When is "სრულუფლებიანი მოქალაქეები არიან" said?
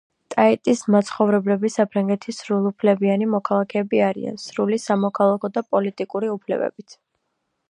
2.45-4.43